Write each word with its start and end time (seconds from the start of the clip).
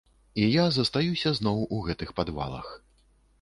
І 0.43 0.45
я 0.45 0.63
застаюся 0.77 1.33
зноў 1.41 1.61
у 1.77 1.83
гэтых 1.89 2.15
падвалах. 2.21 2.73